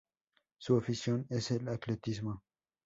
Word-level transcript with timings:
Su 0.57 0.77
afición 0.77 1.27
es 1.29 1.51
el 1.51 1.67
atletismo. 1.67 2.41